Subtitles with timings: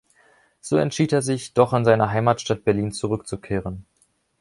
[0.61, 3.85] So entschied er sich, doch in seine Heimatstadt Berlin zurückzukehren.